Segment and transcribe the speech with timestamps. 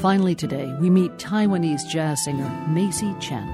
[0.00, 3.46] Finally, today, we meet Taiwanese jazz singer Macy Chen.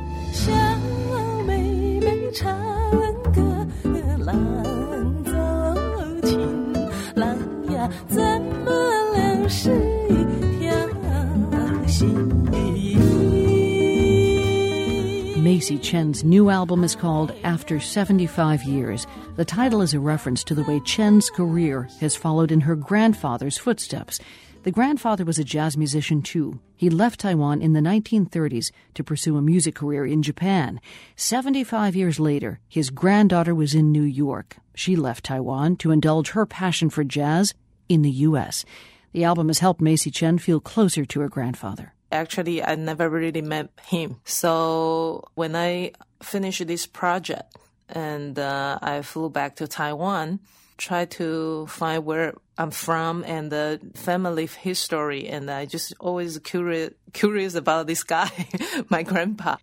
[15.42, 19.05] Macy Chen's new album is called After 75 Years.
[19.34, 23.59] The title is a reference to the way Chen's career has followed in her grandfather's
[23.59, 24.20] footsteps.
[24.66, 26.59] The grandfather was a jazz musician too.
[26.74, 30.80] He left Taiwan in the 1930s to pursue a music career in Japan.
[31.15, 34.57] 75 years later, his granddaughter was in New York.
[34.74, 37.55] She left Taiwan to indulge her passion for jazz
[37.88, 38.65] in the U.S.
[39.12, 41.95] The album has helped Macy Chen feel closer to her grandfather.
[42.10, 44.16] Actually, I never really met him.
[44.24, 47.57] So when I finished this project
[47.88, 50.41] and uh, I flew back to Taiwan,
[50.77, 55.29] try to find where I'm from and the family history.
[55.29, 58.30] And I just always curious, curious about this guy,
[58.88, 59.57] my grandpa.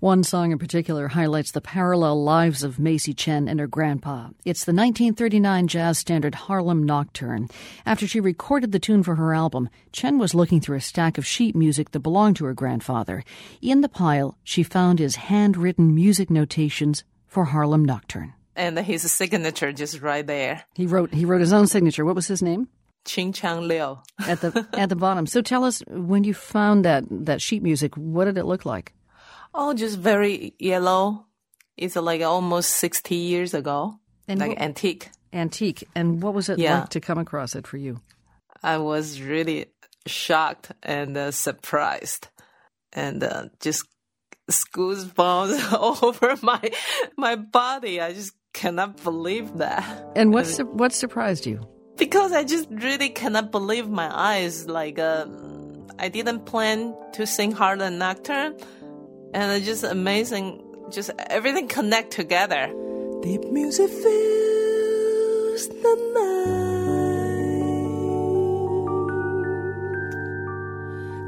[0.00, 4.30] One song in particular highlights the parallel lives of Macy Chen and her grandpa.
[4.44, 7.48] It's the 1939 jazz standard Harlem Nocturne.
[7.86, 11.26] After she recorded the tune for her album, Chen was looking through a stack of
[11.26, 13.22] sheet music that belonged to her grandfather.
[13.62, 19.72] In the pile, she found his handwritten music notations for Harlem Nocturne and his signature
[19.72, 20.64] just right there.
[20.74, 22.04] He wrote he wrote his own signature.
[22.04, 22.68] What was his name?
[23.06, 23.98] Ching Chang Liu.
[24.28, 25.26] at the at the bottom.
[25.26, 28.92] So tell us when you found that that sheet music, what did it look like?
[29.54, 31.26] Oh, just very yellow.
[31.76, 35.10] It's like almost sixty years ago, and like what, antique.
[35.32, 35.88] Antique.
[35.94, 36.80] And what was it yeah.
[36.80, 38.00] like to come across it for you?
[38.62, 39.66] I was really
[40.06, 42.28] shocked and uh, surprised,
[42.92, 43.86] and uh, just
[44.50, 46.60] goosebumps all over my
[47.16, 48.00] my body.
[48.00, 50.12] I just cannot believe that.
[50.16, 51.60] And what su- what surprised you?
[51.96, 54.66] Because I just really cannot believe my eyes.
[54.66, 58.56] Like um, I didn't plan to sing Harlem Nocturne,
[59.34, 60.62] and it's just amazing.
[60.90, 62.66] Just everything connect together.
[63.22, 66.58] Deep music fills the night.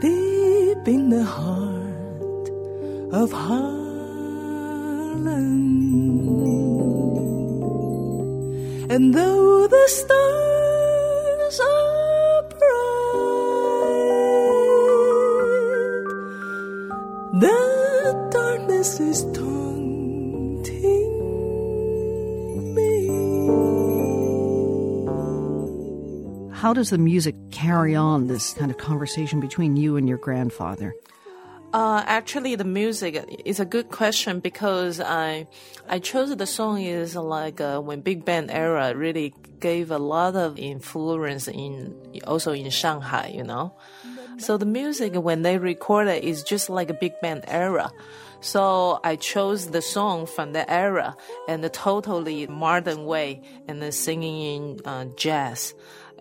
[0.01, 2.49] Deep in the heart
[3.13, 3.93] of Harlem.
[8.93, 12.61] And though the stars are bright,
[17.41, 20.75] the darkness is taunting
[22.75, 23.09] me.
[26.55, 30.95] How does the music carry on this kind of conversation between you and your grandfather?
[31.73, 35.47] Uh, actually, the music is a good question because I
[35.89, 40.37] I chose the song is like uh, when big band era really gave a lot
[40.37, 41.95] of influence in
[42.27, 43.73] also in Shanghai, you know.
[44.37, 47.91] So the music when they record it is just like a big band era.
[48.43, 51.17] So I chose the song from the era
[51.49, 55.75] and the totally modern way and the singing in uh, jazz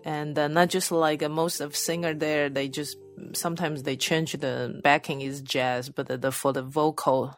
[0.04, 2.96] and uh, not just like uh, most of singer there they just
[3.34, 7.36] sometimes they change the backing is jazz but the, the for the vocal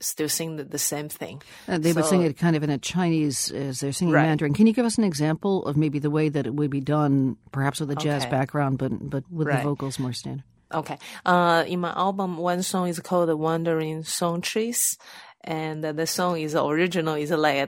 [0.00, 2.70] still sing the, the same thing uh, they so, would sing it kind of in
[2.70, 4.22] a chinese as they're singing right.
[4.26, 6.80] mandarin can you give us an example of maybe the way that it would be
[6.80, 8.30] done perhaps with a jazz okay.
[8.30, 9.58] background but but with right.
[9.58, 14.02] the vocals more standard okay uh, in my album one song is called the wandering
[14.02, 14.96] songstress
[15.42, 17.66] and the song is original is like a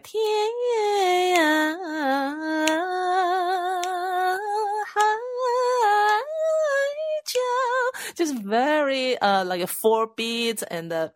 [8.22, 11.12] just very uh like a four beats and the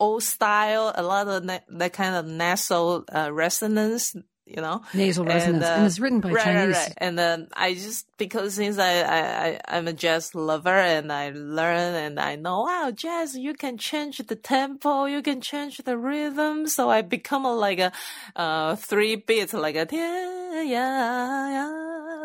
[0.00, 4.14] old style, a lot of na- that kind of nasal uh, resonance
[4.48, 4.80] you know?
[4.94, 6.74] Nasal resonance and, uh, and, it's written by right, chinese.
[6.74, 6.94] right, right.
[6.98, 11.30] and then i just because since I, I i am a jazz lover and i
[11.34, 15.96] learn and i know wow jazz you can change the tempo you can change the
[15.98, 16.66] rhythm.
[16.66, 17.92] So i become a, like a
[18.36, 21.50] uh three beats like a yeah yeah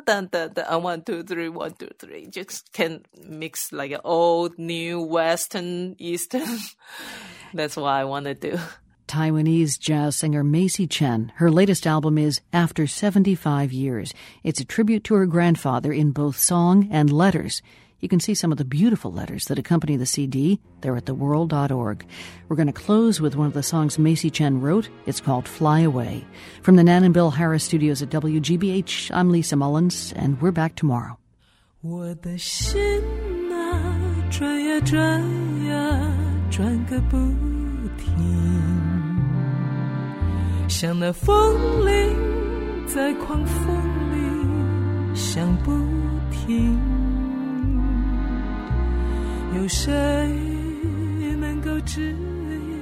[0.06, 2.28] dun, uh, one, two, three, one, two, three.
[2.28, 6.60] Just can mix like old, new, Western, Eastern.
[7.54, 8.60] That's what I want to do.
[9.08, 11.32] Taiwanese jazz singer Macy Chen.
[11.36, 14.14] Her latest album is After 75 Years.
[14.44, 17.62] It's a tribute to her grandfather in both song and letters.
[18.03, 20.61] You can see some of the beautiful letters that accompany the CD.
[20.83, 22.07] They're at theworld.org.
[22.49, 24.89] We're going to close with one of the songs Macy Chen wrote.
[25.05, 26.25] It's called Fly Away.
[26.63, 30.77] From the Nan and Bill Harris studios at WGBH, I'm Lisa Mullins, and we're back
[30.77, 31.19] tomorrow.
[31.81, 32.81] 我的心
[33.53, 35.21] 啊，转呀转
[35.65, 36.13] 呀，
[36.51, 37.17] 转个不
[37.97, 38.15] 停，
[40.69, 42.17] 像那风铃
[42.87, 43.77] 在狂风
[44.13, 45.73] 里响不
[46.31, 47.02] 停。
[49.64, 49.92] 有谁
[51.40, 52.82] 能够指引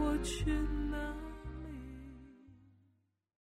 [0.00, 0.46] 我去？